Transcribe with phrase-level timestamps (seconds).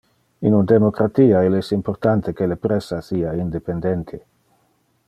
[0.49, 4.23] In un democratia il es importante que le pressa sia independente.